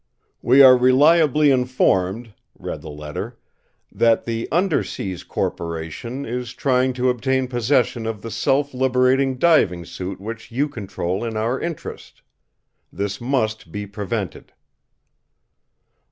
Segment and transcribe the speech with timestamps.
[0.41, 3.37] "We are reliably informed," read the letter,
[3.91, 9.85] "that the Under Seas Corporation is trying to obtain possession of the self liberating diving
[9.85, 12.23] suit which you control in our interest.
[12.91, 14.53] This must be prevented."